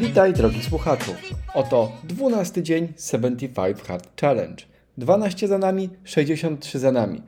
[0.00, 1.14] Witaj drogi słuchaczu.
[1.54, 4.64] Oto 12 dzień 75 Hard Challenge.
[4.98, 7.22] 12 za nami, 63 za nami.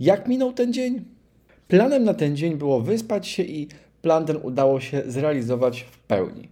[0.00, 1.04] Jak minął ten dzień?
[1.68, 3.68] Planem na ten dzień było wyspać się i
[4.02, 6.48] plan ten udało się zrealizować w pełni.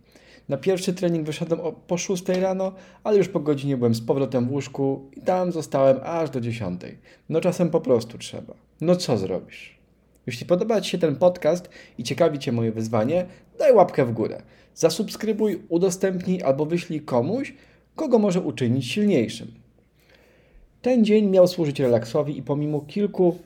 [0.53, 2.73] Na pierwszy trening wyszedłem o, po 6 rano,
[3.05, 6.80] ale już po godzinie byłem z powrotem w łóżku i tam zostałem aż do 10.
[7.29, 8.55] No czasem po prostu trzeba.
[8.80, 9.79] No co zrobisz?
[10.27, 13.27] Jeśli podoba Ci się ten podcast i ciekawi Cię moje wyzwanie,
[13.59, 14.43] daj łapkę w górę.
[14.74, 17.55] Zasubskrybuj, udostępnij albo wyślij komuś,
[17.96, 19.52] kogo może uczynić silniejszym.
[20.82, 23.38] Ten dzień miał służyć relaksowi i pomimo kilku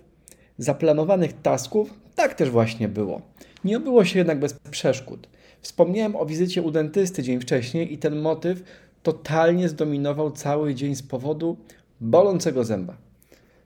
[0.59, 3.21] zaplanowanych tasków, tak też właśnie było.
[3.65, 5.29] Nie obyło się jednak bez przeszkód.
[5.67, 8.63] Wspomniałem o wizycie u dentysty dzień wcześniej i ten motyw
[9.03, 11.57] totalnie zdominował cały dzień z powodu
[12.01, 12.97] bolącego zęba.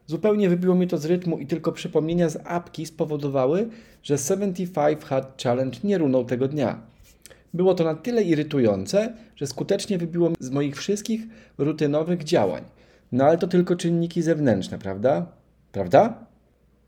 [0.07, 3.69] Zupełnie wybiło mnie to z rytmu i tylko przypomnienia z apki spowodowały,
[4.03, 6.81] że 75 Hard Challenge nie runął tego dnia.
[7.55, 11.21] Było to na tyle irytujące, że skutecznie wybiło mnie z moich wszystkich
[11.59, 12.65] rutynowych działań.
[13.13, 15.27] No ale to tylko czynniki zewnętrzne, prawda?
[15.73, 16.27] Prawda?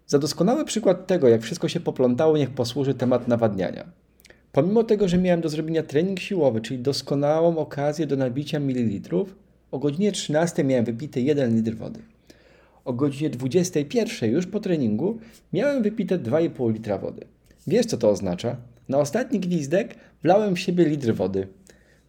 [0.07, 4.02] Za doskonały przykład tego, jak wszystko się poplątało, niech posłuży temat nawadniania.
[4.53, 9.37] Pomimo tego, że miałem do zrobienia trening siłowy, czyli doskonałą okazję do nabicia mililitrów,
[9.71, 12.01] o godzinie 13 miałem wypity 1 litr wody.
[12.85, 15.19] O godzinie 21 już po treningu
[15.53, 17.27] miałem wypite 2,5 litra wody.
[17.67, 18.57] Wiesz co to oznacza?
[18.89, 21.49] Na ostatni gwizdek wlałem w siebie litr wody.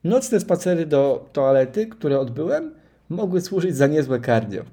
[0.04, 2.72] Nocne spacery do toalety, które odbyłem,
[3.10, 4.64] mogły służyć za niezłe cardio.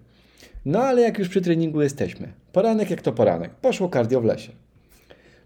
[0.65, 2.33] No ale jak już przy treningu jesteśmy.
[2.53, 3.51] Poranek jak to poranek.
[3.51, 4.53] Poszło cardio w lesie.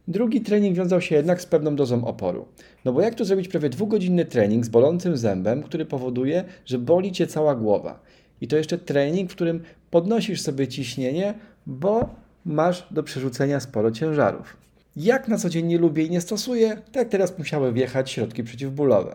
[0.09, 2.47] Drugi trening wiązał się jednak z pewną dozą oporu.
[2.85, 7.13] No bo jak tu zrobić prawie dwugodzinny trening z bolącym zębem, który powoduje, że boli
[7.13, 8.01] cię cała głowa.
[8.41, 11.35] I to jeszcze trening, w którym podnosisz sobie ciśnienie,
[11.67, 12.09] bo
[12.45, 14.57] masz do przerzucenia sporo ciężarów.
[14.97, 19.15] Jak na co dzień nie lubię i nie stosuję, tak teraz musiały wjechać środki przeciwbólowe.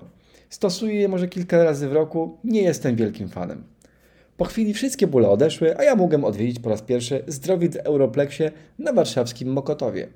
[0.49, 3.63] Stosuję je może kilka razy w roku, nie jestem wielkim fanem.
[4.37, 8.93] Po chwili wszystkie bóle odeszły, a ja mogłem odwiedzić po raz pierwszy zdrowiec Europlexie na
[8.93, 10.07] warszawskim Mokotowie.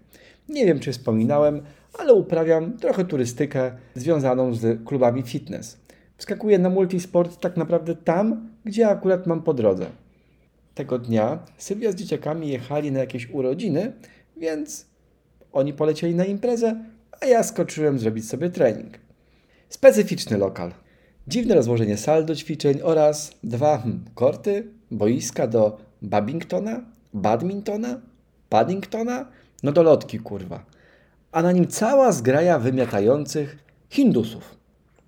[0.50, 1.62] Nie wiem, czy wspominałem,
[2.00, 5.78] ale uprawiam trochę turystykę związaną z klubami fitness.
[6.18, 9.86] Wskakuję na multisport tak naprawdę tam, gdzie akurat mam po drodze.
[10.76, 13.94] Tego dnia Sylwia z dzieciakami jechali na jakieś urodziny,
[14.38, 14.86] więc
[15.54, 16.84] oni polecieli na imprezę,
[17.22, 19.00] a ja skoczyłem zrobić sobie trening.
[19.70, 20.72] Specyficzny lokal.
[21.28, 26.82] Dziwne rozłożenie sal do ćwiczeń oraz dwa hmm, korty, boiska do Babingtona,
[27.14, 28.02] Badmintona,
[28.50, 29.26] Paddingtona,
[29.64, 30.66] no do lotki kurwa.
[31.32, 33.58] A na nim cała zgraja wymiatających
[33.90, 34.56] Hindusów.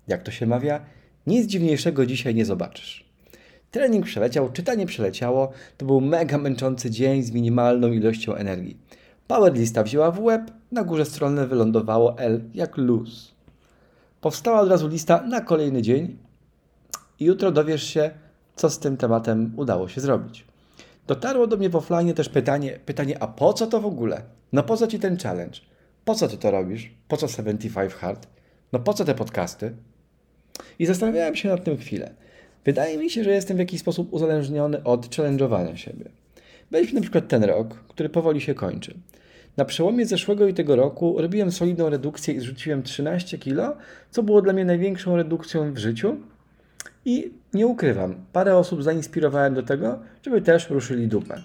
[0.08, 0.80] Jak to się mawia,
[1.26, 3.06] nic dziwniejszego dzisiaj nie zobaczysz.
[3.70, 5.52] Trening przeleciał, czytanie przeleciało.
[5.76, 8.76] To był mega męczący dzień z minimalną ilością energii.
[9.26, 13.34] Powerlista wzięła w łeb, na górze strony wylądowało L jak luz.
[14.20, 16.16] Powstała od razu lista na kolejny dzień
[17.20, 18.10] i jutro dowiesz się,
[18.56, 20.44] co z tym tematem udało się zrobić.
[21.06, 24.22] Dotarło do mnie w offline też pytanie, pytanie, a po co to w ogóle?
[24.52, 25.60] No po co ci ten challenge?
[26.04, 26.90] Po co ty to robisz?
[27.08, 28.26] Po co 75 Hard?
[28.72, 29.72] No po co te podcasty?
[30.78, 32.14] I zastanawiałem się nad tym chwilę.
[32.64, 36.04] Wydaje mi się, że jestem w jakiś sposób uzależniony od challenge'owania siebie.
[36.70, 38.94] Weźmy na przykład ten rok, który powoli się kończy.
[39.56, 43.76] Na przełomie zeszłego i tego roku robiłem solidną redukcję i zrzuciłem 13 kg,
[44.10, 46.16] co było dla mnie największą redukcją w życiu.
[47.08, 51.42] I nie ukrywam, parę osób zainspirowałem do tego, żeby też ruszyli dupę.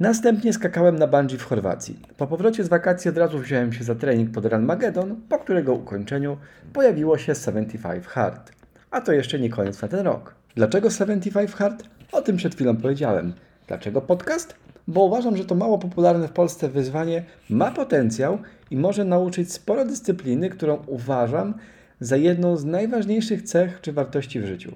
[0.00, 2.00] Następnie skakałem na bungee w Chorwacji.
[2.16, 5.74] Po powrocie z wakacji od razu wziąłem się za trening pod Run Magedon, po którego
[5.74, 6.36] ukończeniu
[6.72, 8.52] pojawiło się 75 Hard.
[8.90, 10.34] A to jeszcze nie koniec na ten rok.
[10.54, 11.84] Dlaczego 75 Hard?
[12.12, 13.32] O tym przed chwilą powiedziałem.
[13.66, 14.54] Dlaczego podcast?
[14.88, 18.38] Bo uważam, że to mało popularne w Polsce wyzwanie ma potencjał
[18.70, 21.54] i może nauczyć sporo dyscypliny, którą uważam
[22.04, 24.72] za jedną z najważniejszych cech czy wartości w życiu.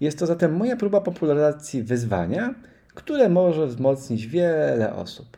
[0.00, 2.54] Jest to zatem moja próba popularyzacji wyzwania,
[2.94, 5.36] które może wzmocnić wiele osób.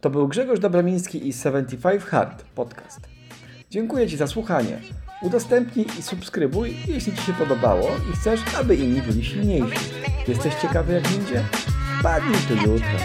[0.00, 3.00] To był Grzegorz Dobramiński i 75 Hard Podcast.
[3.70, 4.78] Dziękuję Ci za słuchanie.
[5.22, 9.90] Udostępnij i subskrybuj, jeśli Ci się podobało i chcesz, aby inni byli silniejsi.
[10.28, 11.44] Jesteś ciekawy jak będzie?
[12.02, 12.98] Padnij tu jutro.